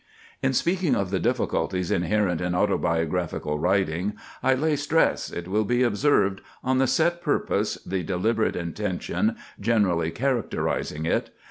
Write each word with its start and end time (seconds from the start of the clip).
In 0.41 0.53
speaking 0.53 0.95
of 0.95 1.11
the 1.11 1.19
difficulties 1.19 1.91
inherent 1.91 2.41
in 2.41 2.55
autobiographical 2.55 3.59
writing, 3.59 4.13
I 4.41 4.55
lay 4.55 4.75
stress, 4.75 5.29
it 5.31 5.47
will 5.47 5.63
be 5.63 5.83
observed, 5.83 6.41
on 6.63 6.79
the 6.79 6.87
set 6.87 7.21
purpose, 7.21 7.75
the 7.85 8.01
deliberate 8.01 8.55
intention, 8.55 9.35
generally 9.59 10.09
characterizing 10.09 11.05
it. 11.05 11.29